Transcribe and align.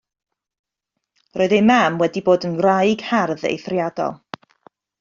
Roedd 1.41 1.53
ei 1.57 1.61
mam 1.67 2.01
wedi 2.03 2.23
bod 2.31 2.47
yn 2.49 2.55
wraig 2.63 3.05
hardd 3.11 3.47
eithriadol. 3.53 4.21